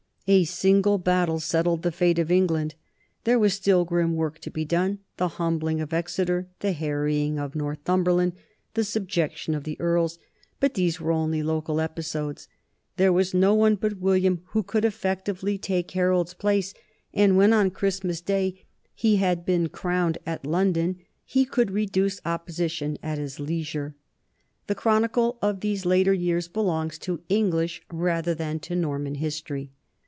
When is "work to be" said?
4.15-4.63